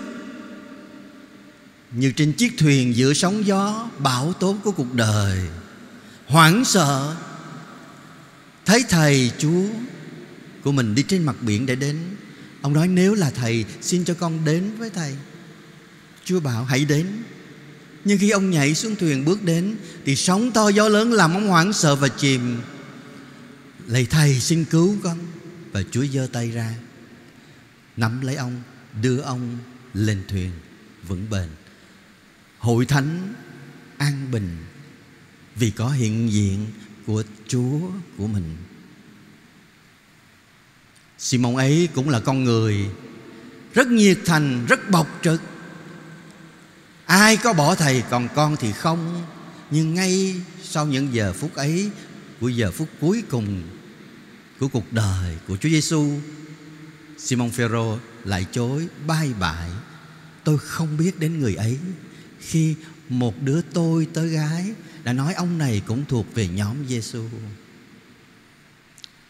Như 1.92 2.12
trên 2.12 2.34
chiếc 2.34 2.58
thuyền 2.58 2.96
giữa 2.96 3.14
sóng 3.14 3.46
gió 3.46 3.90
Bão 4.00 4.34
tố 4.34 4.58
của 4.64 4.72
cuộc 4.72 4.94
đời, 4.94 5.40
hoảng 6.26 6.66
sợ, 6.66 7.16
thấy 8.66 8.84
thầy 8.90 9.32
chúa 9.38 9.64
của 10.64 10.72
mình 10.72 10.96
đi 10.96 11.04
trên 11.04 11.24
mặt 11.24 11.36
biển 11.42 11.66
để 11.66 11.76
đến. 11.76 11.98
Ông 12.62 12.74
nói, 12.74 12.88
nếu 12.88 13.14
là 13.14 13.32
thầy, 13.32 13.66
xin 13.82 14.06
cho 14.06 14.14
con 14.14 14.46
đến 14.46 14.72
với 14.78 14.90
thầy. 14.90 15.16
Chúa 16.26 16.40
bảo, 16.40 16.64
hãy 16.64 16.86
đến 16.86 17.08
nhưng 18.06 18.20
khi 18.20 18.30
ông 18.30 18.50
nhảy 18.50 18.76
xuống 18.76 18.96
thuyền 18.96 19.26
bước 19.26 19.44
đến 19.44 19.76
thì 20.06 20.16
sóng 20.16 20.52
to 20.52 20.70
gió 20.70 20.90
lớn 20.90 21.14
làm 21.14 21.34
ông 21.34 21.48
hoảng 21.48 21.74
sợ 21.74 21.96
và 21.96 22.08
chìm 22.08 22.62
lạy 23.88 24.08
thầy 24.10 24.40
xin 24.40 24.66
cứu 24.66 24.96
con 25.04 25.18
và 25.72 25.84
chúa 25.92 26.06
giơ 26.06 26.28
tay 26.34 26.52
ra 26.52 26.76
nắm 27.98 28.22
lấy 28.22 28.36
ông 28.36 28.62
đưa 29.02 29.20
ông 29.20 29.58
lên 29.94 30.24
thuyền 30.28 30.52
vững 31.08 31.30
bền 31.30 31.50
hội 32.60 32.86
thánh 32.86 33.34
an 33.98 34.32
bình 34.32 34.58
vì 35.56 35.72
có 35.72 35.90
hiện 35.90 36.32
diện 36.32 36.68
của 37.06 37.24
Chúa 37.48 37.80
của 38.18 38.28
mình. 38.28 38.58
Simon 41.18 41.56
ấy 41.56 41.90
cũng 41.94 42.10
là 42.10 42.20
con 42.20 42.44
người 42.44 42.86
rất 43.74 43.88
nhiệt 43.88 44.18
thành, 44.26 44.66
rất 44.68 44.90
bộc 44.90 45.20
trực. 45.24 45.42
Ai 47.06 47.38
có 47.38 47.54
bỏ 47.54 47.76
thầy 47.76 48.04
còn 48.10 48.28
con 48.36 48.56
thì 48.60 48.72
không. 48.72 49.26
Nhưng 49.72 49.94
ngay 49.94 50.36
sau 50.64 50.86
những 50.86 51.14
giờ 51.14 51.34
phút 51.34 51.56
ấy 51.56 51.90
của 52.40 52.48
giờ 52.48 52.72
phút 52.72 52.90
cuối 53.02 53.24
cùng 53.30 53.64
của 54.60 54.68
cuộc 54.68 54.94
đời 54.94 55.38
của 55.48 55.58
Chúa 55.58 55.70
Giêsu, 55.70 56.20
Simon 57.18 57.52
Phêrô 57.52 57.98
lại 58.24 58.46
chối 58.52 58.88
bay 59.08 59.34
bại. 59.40 59.70
Tôi 60.44 60.58
không 60.58 60.98
biết 60.98 61.20
đến 61.20 61.40
người 61.40 61.56
ấy 61.56 61.78
khi 62.40 62.76
một 63.10 63.42
đứa 63.42 63.62
tôi 63.74 64.08
tới 64.14 64.30
gái 64.30 64.72
đã 65.04 65.14
nói 65.14 65.34
ông 65.34 65.58
này 65.58 65.82
cũng 65.88 66.06
thuộc 66.06 66.36
về 66.36 66.48
nhóm 66.48 66.76
Giêsu. 66.88 67.24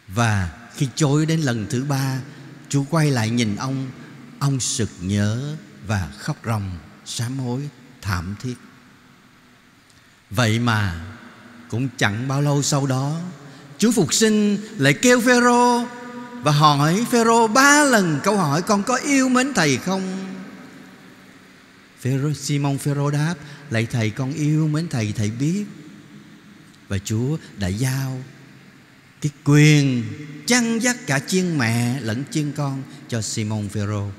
Và 0.08 0.50
khi 0.76 0.88
chối 0.94 1.26
đến 1.26 1.40
lần 1.40 1.66
thứ 1.70 1.84
ba, 1.84 2.20
Chúa 2.68 2.84
quay 2.90 3.10
lại 3.10 3.30
nhìn 3.30 3.56
ông, 3.56 3.90
ông 4.38 4.60
sực 4.60 4.90
nhớ 5.00 5.56
và 5.86 6.12
khóc 6.18 6.36
ròng, 6.44 6.78
sám 7.04 7.38
hối, 7.38 7.68
thảm 8.02 8.34
thiết. 8.42 8.54
Vậy 10.30 10.58
mà 10.58 11.00
cũng 11.70 11.88
chẳng 11.96 12.28
bao 12.28 12.42
lâu 12.42 12.62
sau 12.62 12.86
đó, 12.86 13.20
Chúa 13.78 13.92
phục 13.92 14.14
sinh 14.14 14.58
lại 14.78 14.94
kêu 14.94 15.20
Phêrô 15.20 15.84
và 16.42 16.52
hỏi 16.52 17.04
Phêrô 17.10 17.48
ba 17.48 17.84
lần 17.84 18.20
câu 18.24 18.36
hỏi 18.36 18.62
con 18.62 18.82
có 18.82 18.96
yêu 18.96 19.28
mến 19.28 19.54
thầy 19.54 19.76
không? 19.76 20.34
Phêrô 22.00 22.32
Simon 22.32 22.78
Phêrô 22.78 23.10
đáp 23.10 23.34
Lạy 23.70 23.86
thầy 23.86 24.10
con 24.10 24.32
yêu 24.32 24.68
mến 24.68 24.88
thầy 24.88 25.12
thầy 25.16 25.30
biết 25.30 25.64
Và 26.88 26.98
Chúa 26.98 27.36
đã 27.58 27.68
giao 27.68 28.22
Cái 29.20 29.32
quyền 29.44 30.04
chăn 30.46 30.78
dắt 30.78 30.96
cả 31.06 31.18
chiên 31.18 31.58
mẹ 31.58 32.00
lẫn 32.00 32.24
chiên 32.30 32.52
con 32.52 32.82
cho 33.08 33.22
Simon 33.22 33.68
Phêrô 33.68 34.10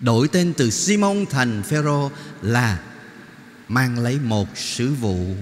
Đổi 0.00 0.28
tên 0.28 0.52
từ 0.56 0.70
Simon 0.70 1.26
thành 1.30 1.62
Phêrô 1.62 2.10
là 2.42 2.82
mang 3.68 3.98
lấy 3.98 4.18
một 4.18 4.48
sứ 4.56 4.94
vụ 4.94 5.34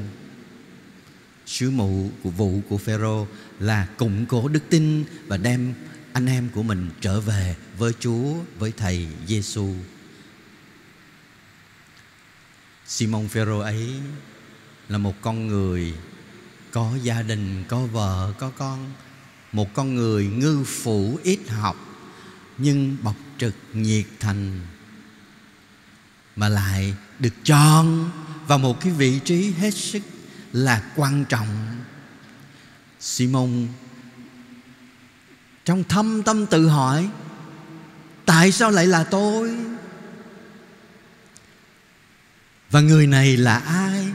sứ 1.47 1.71
vụ 1.71 2.11
của 2.23 2.31
vụ 2.31 2.61
của 2.69 2.79
Phêrô 2.79 3.27
là 3.59 3.87
củng 3.97 4.27
cố 4.27 4.49
đức 4.49 4.63
tin 4.71 5.05
và 5.27 5.37
đem 5.37 5.75
anh 6.13 6.27
em 6.27 6.49
của 6.55 6.63
mình 6.63 6.91
trở 7.01 7.21
về 7.21 7.57
với 7.79 7.93
Chúa 8.01 8.35
với 8.59 8.73
thầy 8.77 9.07
Giêsu. 9.27 9.75
Simon 12.87 13.29
Phêrô 13.29 13.59
ấy 13.59 13.89
là 14.89 14.99
một 14.99 15.15
con 15.21 15.47
người 15.47 15.95
có 16.71 16.93
gia 17.03 17.23
đình, 17.23 17.65
có 17.69 17.81
vợ, 17.81 18.33
có 18.39 18.51
con, 18.51 18.93
một 19.53 19.75
con 19.75 19.95
người 19.95 20.27
ngư 20.27 20.65
phủ 20.65 21.19
ít 21.23 21.41
học 21.49 21.77
nhưng 22.59 22.97
bộc 23.03 23.17
trực 23.39 23.55
nhiệt 23.73 24.07
thành 24.21 24.61
mà 26.37 26.49
lại 26.49 26.95
được 27.19 27.35
chọn 27.45 28.11
vào 28.47 28.59
một 28.59 28.81
cái 28.81 28.93
vị 28.93 29.21
trí 29.25 29.51
hết 29.51 29.75
sức 29.75 30.03
là 30.53 30.83
quan 30.97 31.25
trọng. 31.25 31.77
Simon 33.01 33.69
trong 35.65 35.85
thâm 35.85 36.23
tâm 36.23 36.47
tự 36.47 36.69
hỏi 36.69 37.09
tại 38.27 38.53
sao 38.53 38.71
lại 38.71 38.87
là 38.87 39.05
tôi? 39.05 39.57
Và 42.71 42.81
người 42.81 43.07
này 43.07 43.37
là 43.37 43.59
ai? 43.59 44.07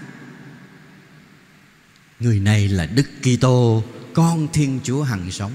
Người 2.20 2.40
này 2.40 2.68
là 2.68 2.86
Đức 2.86 3.06
Kitô, 3.22 3.84
con 4.14 4.48
Thiên 4.54 4.80
Chúa 4.84 5.04
hằng 5.04 5.32
sống. 5.32 5.52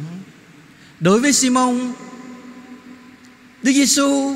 Đối 1.00 1.20
với 1.20 1.32
Simon, 1.32 1.92
Đức 3.62 3.72
Giêsu 3.72 4.34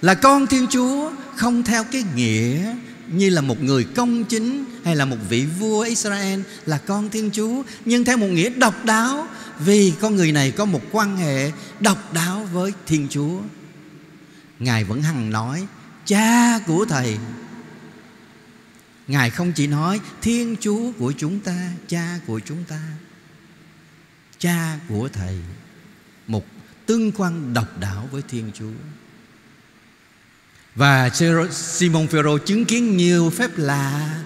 là 0.00 0.14
con 0.14 0.46
Thiên 0.46 0.66
Chúa, 0.70 1.12
không 1.36 1.62
theo 1.62 1.84
cái 1.84 2.04
nghĩa 2.14 2.74
như 3.08 3.30
là 3.30 3.40
một 3.40 3.62
người 3.62 3.84
công 3.84 4.24
chính 4.24 4.64
hay 4.84 4.96
là 4.96 5.04
một 5.04 5.16
vị 5.28 5.46
vua 5.58 5.80
Israel 5.80 6.40
là 6.66 6.78
con 6.78 7.10
Thiên 7.10 7.30
Chúa, 7.30 7.62
nhưng 7.84 8.04
theo 8.04 8.16
một 8.16 8.26
nghĩa 8.26 8.50
độc 8.50 8.84
đáo, 8.84 9.28
vì 9.58 9.92
con 10.00 10.16
người 10.16 10.32
này 10.32 10.50
có 10.50 10.64
một 10.64 10.80
quan 10.92 11.16
hệ 11.16 11.52
độc 11.80 12.12
đáo 12.12 12.48
với 12.52 12.72
Thiên 12.86 13.06
Chúa. 13.10 13.40
Ngài 14.58 14.84
vẫn 14.84 15.02
hằng 15.02 15.30
nói, 15.30 15.66
cha 16.06 16.58
của 16.58 16.84
thầy 16.88 17.18
Ngài 19.06 19.30
không 19.30 19.52
chỉ 19.52 19.66
nói, 19.66 20.00
Thiên 20.22 20.56
Chúa 20.60 20.92
của 20.98 21.12
chúng 21.18 21.40
ta, 21.40 21.70
Cha 21.88 22.18
của 22.26 22.40
chúng 22.40 22.64
ta, 22.68 22.80
Cha 24.38 24.78
của 24.88 25.08
Thầy 25.12 25.38
tương 26.86 27.12
quan 27.12 27.54
độc 27.54 27.80
đáo 27.80 28.08
với 28.12 28.22
Thiên 28.28 28.50
Chúa. 28.54 28.72
Và 30.74 31.10
Simon 31.50 32.06
Phêrô 32.06 32.38
chứng 32.38 32.64
kiến 32.64 32.96
nhiều 32.96 33.30
phép 33.30 33.50
lạ. 33.56 34.22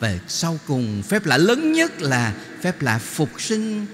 Và 0.00 0.18
sau 0.28 0.58
cùng 0.66 1.02
phép 1.02 1.26
lạ 1.26 1.36
lớn 1.36 1.72
nhất 1.72 2.02
là 2.02 2.34
Phép 2.62 2.82
lạ 2.82 2.98
phục 2.98 3.40
sinh 3.40 3.86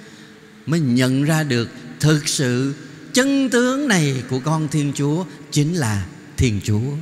Mới 0.66 0.80
nhận 0.80 1.24
ra 1.24 1.42
được 1.42 1.68
Thực 2.00 2.28
sự 2.28 2.74
chân 3.12 3.50
tướng 3.50 3.88
này 3.88 4.22
của 4.30 4.40
con 4.44 4.68
Thiên 4.68 4.92
Chúa 4.94 5.24
Chính 5.50 5.74
là 5.74 6.06
Thiên 6.36 6.60
Chúa. 6.64 6.96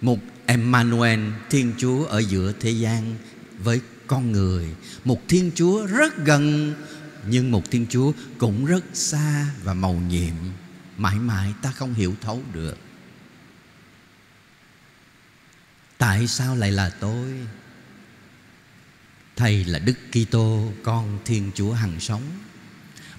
Một 0.00 0.18
Emmanuel, 0.46 1.20
Thiên 1.50 1.72
Chúa 1.78 2.04
ở 2.04 2.18
giữa 2.18 2.52
thế 2.60 2.70
gian 2.70 3.14
với 3.58 3.80
con 4.06 4.32
người. 4.32 4.66
Một 5.04 5.28
Thiên 5.28 5.50
Chúa 5.54 5.86
rất 5.86 6.24
gần 6.24 6.74
nhưng 7.28 7.50
một 7.50 7.70
Thiên 7.70 7.86
Chúa 7.90 8.12
cũng 8.38 8.66
rất 8.66 8.84
xa 8.92 9.46
và 9.64 9.74
màu 9.74 9.94
nhiệm. 9.94 10.34
Mãi 10.96 11.14
mãi 11.14 11.52
ta 11.62 11.70
không 11.70 11.94
hiểu 11.94 12.14
thấu 12.20 12.42
được. 12.52 12.78
Tại 15.98 16.26
sao 16.26 16.56
lại 16.56 16.72
là 16.72 16.90
tôi? 17.00 17.32
Thầy 19.36 19.64
là 19.64 19.78
Đức 19.78 19.94
Kitô, 20.12 20.72
Con 20.82 21.18
Thiên 21.24 21.50
Chúa 21.54 21.72
hằng 21.72 22.00
sống. 22.00 22.22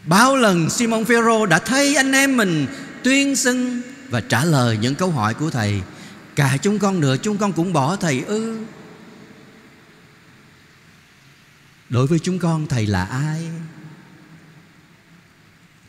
Bao 0.05 0.35
lần 0.35 0.69
Simon 0.69 1.05
Phêrô 1.05 1.45
đã 1.45 1.59
thấy 1.59 1.95
anh 1.95 2.11
em 2.11 2.37
mình 2.37 2.67
tuyên 3.03 3.35
xưng 3.35 3.81
và 4.09 4.21
trả 4.21 4.45
lời 4.45 4.77
những 4.77 4.95
câu 4.95 5.11
hỏi 5.11 5.33
của 5.33 5.49
thầy, 5.49 5.81
Cả 6.37 6.57
chúng 6.61 6.79
con 6.79 6.99
nữa, 6.99 7.15
chúng 7.21 7.37
con 7.37 7.53
cũng 7.53 7.73
bỏ 7.73 7.95
thầy 7.95 8.23
ư? 8.23 8.65
Đối 11.89 12.07
với 12.07 12.19
chúng 12.19 12.39
con, 12.39 12.67
thầy 12.67 12.87
là 12.87 13.05
ai? 13.05 13.49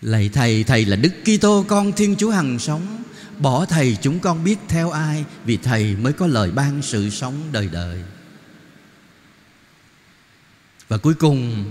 Lạy 0.02 0.30
thầy, 0.32 0.64
thầy 0.64 0.84
là 0.84 0.96
Đức 0.96 1.12
Kitô 1.24 1.64
con 1.68 1.92
Thiên 1.92 2.16
Chúa 2.16 2.30
hằng 2.30 2.58
sống. 2.58 3.02
Bỏ 3.38 3.64
thầy 3.64 3.96
chúng 4.02 4.18
con 4.18 4.44
biết 4.44 4.56
theo 4.68 4.90
ai 4.90 5.24
Vì 5.44 5.56
thầy 5.56 5.96
mới 5.96 6.12
có 6.12 6.26
lời 6.26 6.50
ban 6.50 6.82
sự 6.82 7.10
sống 7.10 7.34
đời 7.52 7.68
đời. 7.72 8.02
Và 10.88 10.96
cuối 10.96 11.14
cùng 11.14 11.64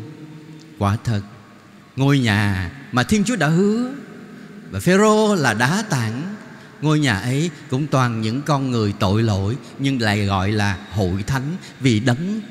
Quả 0.77 0.97
thật 1.03 1.21
Ngôi 1.95 2.19
nhà 2.19 2.71
mà 2.91 3.03
Thiên 3.03 3.23
Chúa 3.23 3.35
đã 3.35 3.47
hứa 3.47 3.91
Và 4.71 4.79
Phêrô 4.79 5.35
là 5.35 5.53
đá 5.53 5.83
tảng 5.89 6.35
Ngôi 6.81 6.99
nhà 6.99 7.19
ấy 7.19 7.49
cũng 7.69 7.87
toàn 7.87 8.21
những 8.21 8.41
con 8.41 8.71
người 8.71 8.93
tội 8.99 9.23
lỗi 9.23 9.57
Nhưng 9.79 10.01
lại 10.01 10.25
gọi 10.25 10.51
là 10.51 10.77
hội 10.91 11.23
thánh 11.23 11.55
Vì 11.79 11.99
đấng 11.99 12.41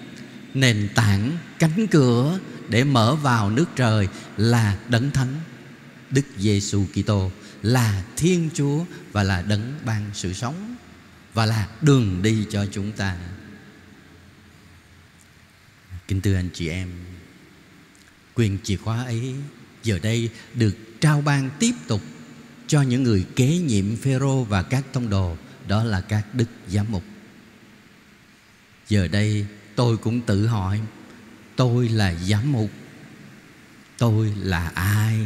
nền 0.54 0.88
tảng 0.94 1.30
cánh 1.58 1.86
cửa 1.86 2.38
Để 2.68 2.84
mở 2.84 3.14
vào 3.14 3.50
nước 3.50 3.66
trời 3.76 4.08
là 4.36 4.76
đấng 4.88 5.10
thánh. 5.10 5.34
Đức 6.10 6.24
Giêsu 6.38 6.86
Kitô 6.94 7.30
là 7.62 8.04
Thiên 8.16 8.50
Chúa 8.54 8.84
Và 9.12 9.22
là 9.22 9.42
đấng 9.42 9.80
ban 9.84 10.10
sự 10.14 10.32
sống 10.32 10.76
Và 11.34 11.46
là 11.46 11.68
đường 11.80 12.22
đi 12.22 12.46
cho 12.50 12.66
chúng 12.72 12.92
ta 12.92 13.16
Kính 16.08 16.20
thưa 16.20 16.34
anh 16.34 16.48
chị 16.54 16.68
em, 16.68 16.90
Quyền 18.34 18.58
chìa 18.62 18.76
khóa 18.76 19.04
ấy 19.04 19.34
giờ 19.82 19.98
đây 20.02 20.30
được 20.54 20.76
trao 21.00 21.20
ban 21.20 21.50
tiếp 21.58 21.72
tục 21.88 22.02
cho 22.66 22.82
những 22.82 23.02
người 23.02 23.26
kế 23.36 23.58
nhiệm 23.58 23.96
Phêrô 23.96 24.44
và 24.44 24.62
các 24.62 24.84
tông 24.92 25.10
đồ, 25.10 25.36
đó 25.68 25.84
là 25.84 26.00
các 26.00 26.34
đức 26.34 26.48
giám 26.68 26.86
mục. 26.92 27.02
Giờ 28.88 29.08
đây 29.08 29.46
tôi 29.76 29.96
cũng 29.96 30.20
tự 30.20 30.46
hỏi, 30.46 30.80
tôi 31.56 31.88
là 31.88 32.14
giám 32.14 32.52
mục, 32.52 32.70
tôi 33.98 34.34
là 34.36 34.68
ai? 34.68 35.18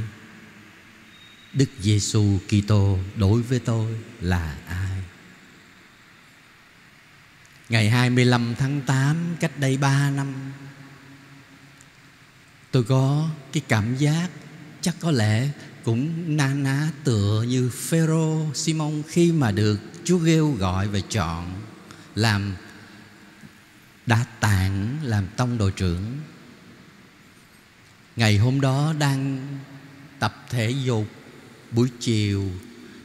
Đức 1.53 1.69
Giêsu 1.81 2.39
Kitô 2.49 2.99
đối 3.17 3.43
với 3.43 3.59
tôi 3.59 3.97
là 4.21 4.57
ai? 4.67 5.03
Ngày 7.69 7.91
25 7.91 8.55
tháng 8.59 8.81
8 8.87 9.37
cách 9.41 9.59
đây 9.59 9.77
3 9.77 10.11
năm, 10.11 10.53
Tôi 12.71 12.85
có 12.85 13.29
cái 13.53 13.63
cảm 13.69 13.97
giác 13.97 14.29
chắc 14.81 14.95
có 15.01 15.11
lẽ 15.11 15.49
cũng 15.85 16.37
na 16.37 16.55
ná 16.55 16.91
tựa 17.05 17.45
như 17.49 17.71
Phêrô 17.71 18.55
Simon 18.55 19.03
khi 19.09 19.33
mà 19.33 19.51
được 19.51 19.81
Chúa 20.05 20.19
kêu 20.25 20.51
gọi 20.51 20.89
và 20.89 21.01
chọn 21.11 21.63
làm 22.15 22.55
đã 24.07 24.25
tạng, 24.41 24.99
làm 25.05 25.27
tông 25.37 25.59
đội 25.59 25.71
trưởng. 25.71 26.19
Ngày 28.17 28.39
hôm 28.39 28.61
đó 28.61 28.95
đang 28.99 29.49
tập 30.19 30.47
thể 30.51 30.71
dục 30.71 31.07
buổi 31.73 31.89
chiều, 32.01 32.51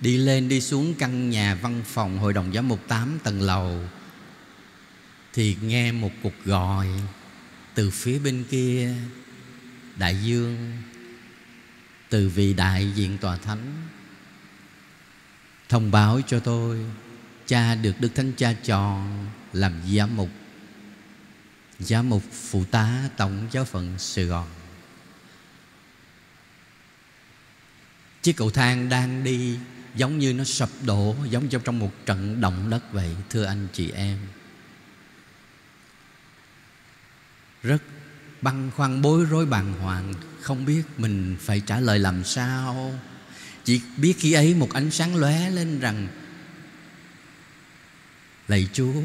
đi 0.02 0.18
lên 0.18 0.50
đi 0.50 0.62
xuống 0.62 0.94
căn 1.00 1.30
nhà 1.30 1.56
văn 1.56 1.82
phòng 1.86 2.20
hội 2.20 2.34
đồng 2.34 2.54
giám 2.54 2.68
mục 2.68 2.80
8 2.88 3.20
tầng 3.24 3.42
lầu, 3.42 3.80
thì 5.34 5.58
nghe 5.62 5.92
một 5.92 6.12
cuộc 6.24 6.34
gọi 6.46 6.88
từ 7.76 7.90
phía 7.90 8.20
bên 8.20 8.44
kia. 8.50 8.94
Đại 9.98 10.24
dương, 10.24 10.72
từ 12.10 12.30
vị 12.30 12.54
đại 12.54 12.92
diện 12.96 13.18
tòa 13.18 13.38
thánh, 13.38 13.88
thông 15.70 15.92
báo 15.92 16.22
cho 16.28 16.40
tôi, 16.40 16.86
cha 17.48 17.76
được 17.76 17.94
đức 18.00 18.16
thánh 18.16 18.32
cha 18.38 18.54
chọn 18.54 19.28
làm 19.54 19.74
giám 19.96 20.16
mục. 20.16 20.30
Giám 21.80 22.10
mục 22.10 22.24
phụ 22.32 22.64
tá 22.72 23.10
tổng 23.18 23.48
giáo 23.52 23.66
phận 23.66 23.96
sài 23.98 24.26
gòn. 24.26 24.48
Chiếc 28.26 28.38
cầu 28.38 28.50
thang 28.50 28.90
đang 28.90 29.24
đi, 29.24 29.58
giống 29.96 30.20
như 30.20 30.34
nó 30.34 30.44
sập 30.44 30.70
đổ, 30.86 31.16
giống 31.30 31.50
như 31.50 31.60
trong 31.64 31.80
một 31.80 32.06
trận 32.06 32.42
động 32.42 32.70
đất 32.70 32.94
vậy, 32.94 33.16
thưa 33.30 33.44
anh 33.44 33.68
chị 33.74 33.92
em. 33.92 34.20
Rất 37.64 37.82
băn 38.42 38.72
khoăn, 38.76 39.02
bối 39.02 39.26
rối 39.26 39.46
bàng 39.46 39.74
hoàng, 39.74 40.14
không 40.42 40.66
biết 40.66 40.84
mình 40.98 41.38
phải 41.40 41.60
trả 41.60 41.80
lời 41.80 42.00
làm 42.00 42.24
sao. 42.24 43.00
Chỉ 43.64 43.82
biết 43.98 44.16
khi 44.20 44.34
ấy 44.34 44.54
một 44.56 44.74
ánh 44.74 44.92
sáng 44.92 45.16
lóe 45.16 45.50
lên 45.50 45.80
rằng, 45.80 46.08
lạy 48.48 48.68
chúa, 48.74 49.02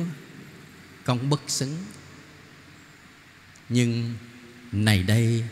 con 1.05 1.31
bất 1.31 1.41
xứng. 1.47 1.77
Nhưng 3.69 4.15
này 4.73 5.03
đây, 5.03 5.45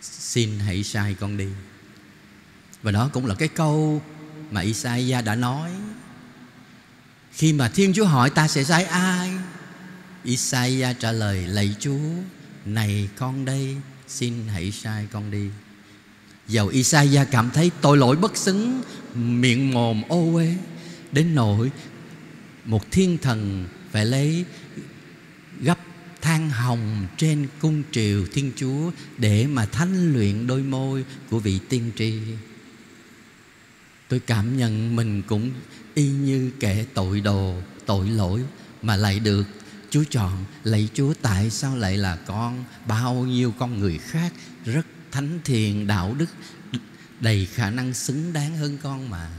xin 0.00 0.58
hãy 0.58 0.84
sai 0.84 1.16
con 1.20 1.36
đi 1.36 1.48
và 2.84 2.90
đó 2.90 3.10
cũng 3.12 3.26
là 3.26 3.34
cái 3.34 3.48
câu 3.48 4.02
mà 4.50 4.60
Isaiah 4.60 5.24
đã 5.24 5.34
nói. 5.34 5.70
Khi 7.32 7.52
mà 7.52 7.68
Thiên 7.68 7.92
Chúa 7.92 8.04
hỏi 8.04 8.30
ta 8.30 8.48
sẽ 8.48 8.64
sai 8.64 8.84
ai, 8.84 9.30
Isaiah 10.24 11.00
trả 11.00 11.12
lời, 11.12 11.46
lạy 11.46 11.76
Chúa, 11.80 12.10
Này 12.64 13.08
con 13.16 13.44
đây, 13.44 13.76
Xin 14.08 14.34
hãy 14.48 14.72
sai 14.72 15.06
con 15.12 15.30
đi. 15.30 15.48
Dầu 16.48 16.68
Isaiah 16.68 17.28
cảm 17.30 17.50
thấy 17.50 17.70
tội 17.80 17.96
lỗi 17.96 18.16
bất 18.16 18.36
xứng, 18.36 18.82
Miệng 19.14 19.70
mồm 19.70 20.02
ô 20.08 20.34
uế, 20.34 20.54
Đến 21.12 21.34
nỗi 21.34 21.70
Một 22.64 22.90
thiên 22.90 23.18
thần 23.18 23.68
phải 23.92 24.04
lấy 24.04 24.44
Gấp 25.60 25.78
than 26.20 26.50
hồng 26.50 27.06
trên 27.16 27.46
cung 27.60 27.82
triều 27.92 28.26
Thiên 28.32 28.52
Chúa 28.56 28.90
Để 29.18 29.46
mà 29.46 29.66
thanh 29.66 30.12
luyện 30.12 30.46
đôi 30.46 30.62
môi 30.62 31.04
của 31.30 31.38
vị 31.38 31.58
tiên 31.68 31.90
tri. 31.96 32.14
Tôi 34.14 34.20
cảm 34.26 34.56
nhận 34.56 34.96
mình 34.96 35.22
cũng 35.22 35.50
y 35.94 36.08
như 36.08 36.50
kẻ 36.60 36.84
tội 36.94 37.20
đồ, 37.20 37.54
tội 37.86 38.08
lỗi 38.08 38.40
Mà 38.82 38.96
lại 38.96 39.18
được 39.18 39.44
Chúa 39.90 40.04
chọn. 40.10 40.44
Lạy 40.64 40.88
Chúa 40.94 41.14
tại 41.22 41.50
sao 41.50 41.76
lại 41.76 41.96
là 41.96 42.16
con 42.16 42.64
Bao 42.86 43.14
nhiêu 43.14 43.54
con 43.58 43.80
người 43.80 43.98
khác 43.98 44.32
Rất 44.64 44.86
thánh 45.12 45.38
thiện 45.44 45.86
đạo 45.86 46.14
đức 46.18 46.26
Đầy 47.20 47.46
khả 47.46 47.70
năng 47.70 47.94
xứng 47.94 48.32
đáng 48.32 48.56
hơn 48.56 48.78
con 48.82 49.10
mà? 49.10 49.30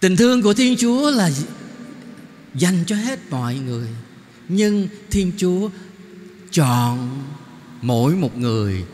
Tình 0.00 0.16
thương 0.16 0.42
của 0.42 0.54
Thiên 0.54 0.76
Chúa 0.76 1.10
là 1.10 1.30
Dành 2.54 2.84
cho 2.86 2.96
hết 2.96 3.18
mọi 3.30 3.58
người 3.58 3.88
Nhưng 4.48 4.88
Thiên 5.10 5.32
Chúa 5.36 5.70
Chọn 6.50 7.24
mỗi 7.82 8.14
một 8.14 8.36
người 8.36 8.84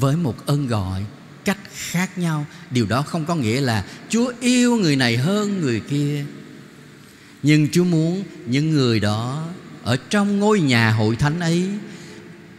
Với 0.00 0.16
một 0.16 0.46
ơn 0.46 0.66
gọi. 0.66 1.04
Cách 1.44 1.58
khác 1.72 2.18
nhau. 2.18 2.46
Điều 2.70 2.86
đó 2.86 3.02
không 3.02 3.24
có 3.24 3.34
nghĩa 3.34 3.60
là 3.60 3.84
Chúa 4.08 4.32
yêu 4.40 4.76
người 4.76 4.96
này 4.96 5.16
hơn 5.16 5.60
người 5.60 5.80
kia. 5.80 6.24
Nhưng 7.42 7.68
Chúa 7.72 7.84
muốn 7.84 8.22
những 8.46 8.70
người 8.70 9.00
đó 9.00 9.46
Ở 9.82 9.96
trong 10.10 10.40
ngôi 10.40 10.60
nhà 10.60 10.90
hội 10.90 11.16
thánh 11.16 11.40
ấy 11.40 11.68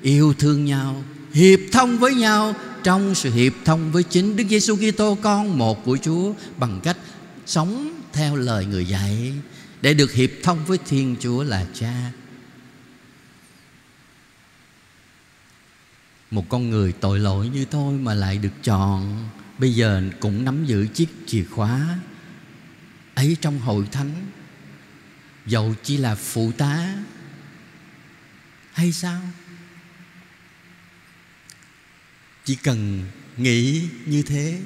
Yêu 0.01 0.33
thương 0.39 0.65
nhau, 0.65 1.03
Hiệp 1.33 1.59
thông 1.71 1.97
với 1.97 2.13
nhau 2.15 2.55
Trong 2.83 3.15
sự 3.15 3.31
hiệp 3.31 3.53
thông 3.65 3.91
với 3.91 4.03
chính 4.03 4.35
Đức 4.35 4.43
Giêsu 4.49 4.75
Kitô, 4.75 5.17
con 5.21 5.57
một 5.57 5.85
của 5.85 5.97
Chúa, 5.97 6.33
Bằng 6.57 6.79
cách 6.83 6.97
sống 7.45 7.91
theo 8.13 8.35
lời 8.35 8.65
người 8.65 8.85
dạy. 8.85 9.33
Để 9.81 9.93
được 9.93 10.13
hiệp 10.13 10.29
thông 10.43 10.65
với 10.65 10.77
Thiên 10.85 11.15
Chúa 11.19 11.43
là 11.43 11.65
Cha. 11.73 12.11
Một 16.31 16.49
con 16.49 16.69
người 16.69 16.91
tội 16.91 17.19
lỗi 17.19 17.49
như 17.49 17.65
tôi 17.65 17.97
mà 17.97 18.13
lại 18.13 18.37
được 18.37 18.63
chọn. 18.63 19.29
Bây 19.57 19.73
giờ 19.73 20.03
cũng 20.19 20.45
nắm 20.45 20.65
giữ 20.65 20.87
chiếc 20.87 21.09
chìa 21.27 21.43
khóa 21.43 21.99
Ấy 23.15 23.37
trong 23.41 23.59
hội 23.59 23.85
thánh. 23.91 24.11
Dầu 25.45 25.75
chỉ 25.83 25.97
là 25.97 26.15
phụ 26.15 26.51
tá 26.57 26.95
Hay 28.71 28.91
sao? 28.91 29.21
Chỉ 32.45 32.55
cần 32.55 33.03
nghĩ 33.37 33.89
như 34.05 34.23
thế 34.23 34.61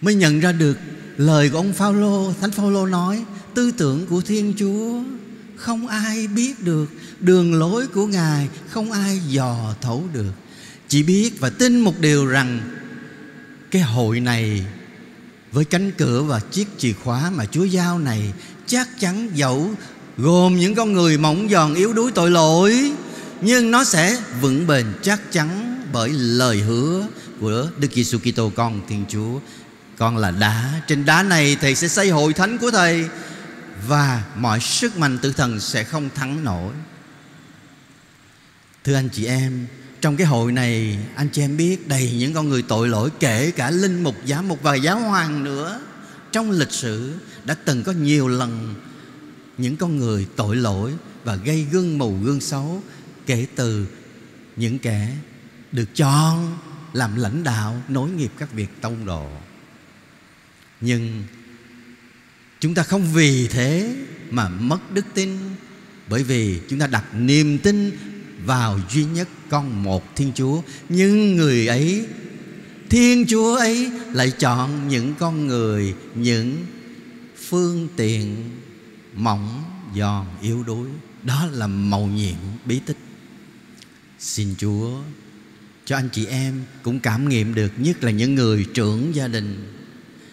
Mới 0.00 0.14
nhận 0.14 0.40
ra 0.40 0.52
được 0.52 0.78
lời 1.16 1.50
của 1.50 1.56
ông 1.56 1.72
Phaolô, 1.72 2.32
Thánh 2.40 2.50
Phaolô 2.50 2.86
nói, 2.86 3.24
tư 3.54 3.70
tưởng 3.70 4.06
của 4.06 4.20
Thiên 4.20 4.54
Chúa 4.58 5.02
không 5.56 5.86
ai 5.86 6.26
biết 6.26 6.62
được, 6.62 6.86
đường 7.24 7.54
lối 7.54 7.86
của 7.86 8.06
Ngài 8.06 8.48
không 8.68 8.92
ai 8.92 9.20
dò 9.28 9.74
thấu 9.80 10.04
được. 10.12 10.32
Chỉ 10.88 11.02
biết 11.02 11.40
và 11.40 11.50
tin 11.50 11.80
một 11.80 12.00
điều 12.00 12.26
rằng, 12.26 12.60
cái 13.70 13.82
hội 13.82 14.20
này 14.20 14.66
với 15.52 15.64
cánh 15.64 15.92
cửa 15.92 16.22
và 16.22 16.40
chiếc 16.40 16.68
chìa 16.78 16.92
khóa 16.92 17.30
mà 17.30 17.44
Chúa 17.44 17.64
giao 17.64 17.98
này 17.98 18.32
chắc 18.66 19.00
chắn 19.00 19.30
dẫu 19.34 19.70
gồm 20.16 20.56
những 20.56 20.74
con 20.74 20.92
người 20.92 21.18
mỏng 21.18 21.48
giòn 21.50 21.74
yếu 21.74 21.92
đuối 21.92 22.12
tội 22.12 22.30
lỗi, 22.30 22.92
nhưng 23.40 23.70
nó 23.70 23.84
sẽ 23.84 24.22
vững 24.40 24.66
bền 24.66 24.86
chắc 25.02 25.32
chắn 25.32 25.80
bởi 25.92 26.08
lời 26.10 26.60
hứa 26.60 27.06
của 27.40 27.68
Đức 27.78 27.88
Giêsu 27.94 28.18
Kitô, 28.18 28.52
con 28.56 28.80
Thiên 28.88 29.04
Chúa. 29.08 29.38
Con 29.98 30.16
là 30.16 30.30
đá. 30.30 30.82
Trên 30.88 31.04
đá 31.04 31.22
này 31.22 31.56
Thầy 31.60 31.74
sẽ 31.74 31.88
xây 31.88 32.10
hội 32.10 32.32
thánh 32.32 32.58
của 32.58 32.70
Thầy 32.70 33.04
Và 33.88 34.24
mọi 34.36 34.60
sức 34.60 34.98
mạnh 34.98 35.18
tử 35.18 35.32
thần 35.32 35.60
sẽ 35.60 35.84
không 35.84 36.08
thắng 36.14 36.44
nổi. 36.44 36.72
Thưa 38.84 38.94
anh 38.94 39.08
chị 39.08 39.24
em 39.24 39.66
Trong 40.00 40.16
cái 40.16 40.26
hội 40.26 40.52
này 40.52 40.98
Anh 41.14 41.28
chị 41.32 41.42
em 41.42 41.56
biết 41.56 41.88
đầy 41.88 42.12
những 42.18 42.34
con 42.34 42.48
người 42.48 42.62
tội 42.62 42.88
lỗi 42.88 43.10
Kể 43.20 43.50
cả 43.50 43.70
linh 43.70 44.02
mục, 44.02 44.16
giáo 44.24 44.42
mục 44.42 44.62
và 44.62 44.74
giáo 44.74 45.00
hoàng 45.00 45.44
nữa. 45.44 45.80
Trong 46.32 46.50
lịch 46.50 46.72
sử 46.72 47.14
Đã 47.44 47.54
từng 47.54 47.82
có 47.82 47.92
nhiều 47.92 48.28
lần 48.28 48.74
Những 49.58 49.76
con 49.76 49.96
người 49.96 50.26
tội 50.36 50.56
lỗi 50.56 50.92
Và 51.24 51.36
gây 51.36 51.66
gương 51.72 51.98
mù 51.98 52.16
gương 52.22 52.40
xấu 52.40 52.82
Kể 53.26 53.46
từ 53.56 53.86
những 54.56 54.78
kẻ 54.78 55.16
được 55.72 55.94
chọn 55.94 56.58
làm 56.92 57.16
lãnh 57.16 57.44
đạo 57.44 57.82
nối 57.88 58.10
nghiệp 58.10 58.32
các 58.38 58.52
việc 58.52 58.68
tông 58.80 59.06
độ 59.06 59.28
nhưng 60.80 61.22
chúng 62.60 62.74
ta 62.74 62.82
không 62.82 63.12
vì 63.12 63.48
thế 63.48 63.96
mà 64.30 64.48
mất 64.48 64.92
đức 64.92 65.04
tin 65.14 65.38
bởi 66.08 66.22
vì 66.22 66.60
chúng 66.68 66.78
ta 66.78 66.86
đặt 66.86 67.04
niềm 67.14 67.58
tin 67.58 67.90
vào 68.46 68.80
duy 68.90 69.04
nhất 69.04 69.28
con 69.50 69.82
một 69.82 70.16
thiên 70.16 70.32
chúa. 70.34 70.62
Nhưng 70.88 71.36
người 71.36 71.66
ấy, 71.66 72.06
thiên 72.90 73.26
chúa 73.26 73.56
ấy 73.56 73.90
lại 74.12 74.30
chọn 74.30 74.88
những 74.88 75.14
con 75.18 75.46
người, 75.46 75.94
những 76.14 76.56
phương 77.48 77.88
tiện 77.96 78.50
mỏng 79.14 79.62
giòn 79.96 80.26
yếu 80.42 80.62
đuối. 80.62 80.88
Đó 81.22 81.48
là 81.52 81.66
màu 81.66 82.06
nhiệm, 82.06 82.36
bí 82.64 82.80
tích. 82.86 82.96
Xin 84.18 84.54
chúa 84.58 84.90
cho 85.84 85.96
anh 85.96 86.08
chị 86.12 86.26
em 86.26 86.62
cũng 86.82 87.00
cảm 87.00 87.28
nghiệm 87.28 87.54
được, 87.54 87.72
nhất 87.76 88.04
là 88.04 88.10
những 88.10 88.34
người 88.34 88.66
trưởng 88.74 89.14
gia 89.14 89.28
đình, 89.28 89.72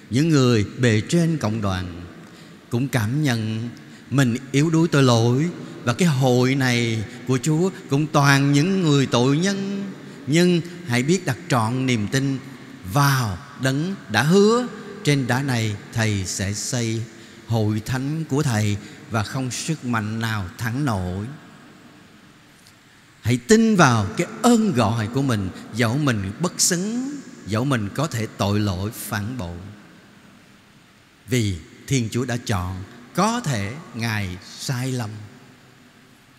những 0.10 0.30
người 0.30 0.66
bề 0.80 1.02
trên 1.02 1.38
cộng 1.38 1.62
đoàn 1.62 2.02
cũng 2.70 2.88
cảm 2.88 3.24
nhận 3.24 3.70
mình 4.10 4.36
yếu 4.52 4.70
đuối 4.70 4.88
tội 4.88 5.04
lỗi 5.04 5.50
và 5.84 5.94
cái 5.94 6.08
hội 6.08 6.56
này 6.56 7.04
của 7.28 7.40
Chúa 7.42 7.70
cũng 7.90 8.08
toàn 8.08 8.52
những 8.52 8.82
người 8.82 9.06
tội 9.06 9.38
nhân. 9.38 9.84
Nhưng 10.28 10.62
hãy 10.88 11.04
biết 11.04 11.26
đặt 11.26 11.38
trọn 11.50 11.86
niềm 11.86 12.08
tin 12.08 12.38
vào 12.94 13.38
đấng 13.62 13.96
đã 14.10 14.24
hứa 14.24 14.68
trên 15.04 15.28
đá 15.28 15.42
này 15.42 15.76
thầy 15.94 16.26
sẽ 16.26 16.54
xây 16.54 17.02
hội 17.48 17.82
thánh 17.86 18.24
của 18.30 18.44
thầy 18.44 18.78
và 19.10 19.24
không 19.24 19.52
sức 19.52 19.86
mạnh 19.86 20.20
nào 20.20 20.46
thắng 20.58 20.86
nổi. 20.86 21.26
Hãy 23.22 23.38
tin 23.38 23.76
vào 23.76 24.08
cái 24.18 24.28
ơn 24.42 24.74
gọi 24.74 25.08
của 25.08 25.22
mình, 25.22 25.50
dẫu 25.76 25.98
mình 25.98 26.32
bất 26.40 26.62
xứng, 26.62 27.12
dẫu 27.48 27.66
mình 27.66 27.90
có 27.96 28.08
thể 28.08 28.28
tội 28.38 28.60
lỗi, 28.60 28.92
phản 28.94 29.38
bội. 29.38 29.58
Vì 31.28 31.58
Thiên 31.88 32.10
Chúa 32.12 32.26
đã 32.26 32.38
chọn, 32.38 32.84
Có 33.16 33.42
thể 33.42 33.74
Ngài 33.96 34.38
sai 34.60 34.92
lầm. 34.92 35.10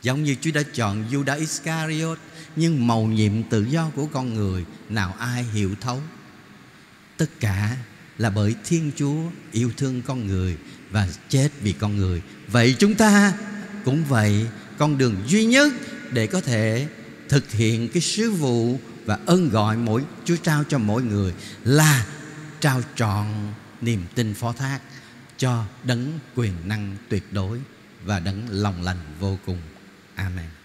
Giống 0.02 0.24
như 0.24 0.36
Chúa 0.40 0.50
đã 0.50 0.62
chọn 0.74 1.04
Judas 1.10 1.38
Iscariot, 1.38 2.18
Nhưng 2.56 2.86
màu 2.86 3.04
nhiệm 3.04 3.42
tự 3.42 3.64
do 3.64 3.90
của 3.96 4.06
con 4.06 4.34
người, 4.34 4.64
Nào 4.88 5.14
ai 5.18 5.44
hiểu 5.44 5.74
thấu 5.80 6.00
Tất 7.16 7.40
cả 7.40 7.76
là 8.18 8.30
bởi 8.30 8.54
Thiên 8.64 8.90
Chúa 8.96 9.16
yêu 9.52 9.70
thương 9.76 10.02
con 10.02 10.26
người 10.26 10.56
Và 10.90 11.08
chết 11.28 11.48
vì 11.60 11.72
con 11.72 11.96
người 11.96 12.22
Vậy 12.48 12.76
chúng 12.78 12.94
ta 12.94 13.32
cũng 13.84 14.04
vậy, 14.04 14.46
Con 14.78 14.98
đường 14.98 15.16
duy 15.26 15.44
nhất 15.44 15.72
để 16.10 16.26
có 16.26 16.40
thể 16.40 16.88
thực 17.28 17.52
hiện 17.52 17.88
cái 17.88 18.02
sứ 18.02 18.30
vụ 18.30 18.78
và 19.04 19.18
ơn 19.26 19.48
gọi 19.48 19.76
mỗi 19.76 20.02
Chúa 20.24 20.36
trao 20.36 20.64
cho 20.64 20.78
mỗi 20.78 21.02
người 21.02 21.32
là 21.64 22.06
trao 22.60 22.82
trọn 22.96 23.26
niềm 23.80 24.04
tin 24.14 24.34
phó 24.34 24.52
thác 24.52 24.80
cho 25.38 25.64
đấng 25.84 26.18
quyền 26.34 26.52
năng 26.64 26.96
tuyệt 27.08 27.32
đối 27.32 27.58
và 28.04 28.20
đấng 28.20 28.46
lòng 28.50 28.82
lành 28.82 28.98
vô 29.20 29.38
cùng. 29.46 29.58
Amen. 30.18 30.61